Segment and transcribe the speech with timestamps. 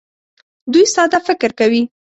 [0.71, 1.81] دوی ساده فکر کوي.